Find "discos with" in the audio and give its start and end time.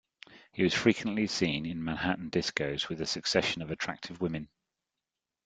2.31-3.01